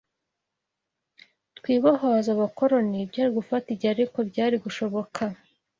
[1.57, 5.23] twibohoze abakoloni’, byari gufata igihe ariko byari gushoboka